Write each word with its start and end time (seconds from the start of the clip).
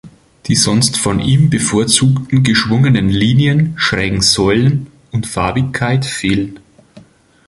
Die 0.47 0.55
sonst 0.55 0.97
von 0.97 1.19
ihm 1.19 1.51
bevorzugten 1.51 2.41
geschwungenen 2.41 3.07
Linien, 3.09 3.73
schrägen 3.77 4.21
Säulen 4.21 4.87
und 5.11 5.27
Farbigkeit 5.27 6.07
fehlen. 6.07 6.57